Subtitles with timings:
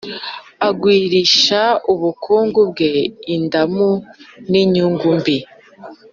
[0.67, 1.61] ugwirisha
[1.93, 2.91] ubukungu bwe
[3.35, 3.89] indamu
[4.49, 5.37] n’inyungu mbi,